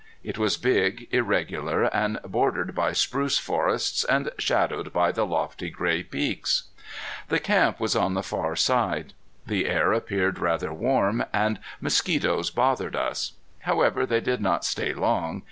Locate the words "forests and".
3.37-4.31